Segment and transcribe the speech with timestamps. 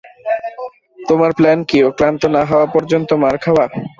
[0.99, 3.65] তোমার প্ল্যান কি ও ক্লান্ত না হওয়া পর্যন্ত মার খাওয়া?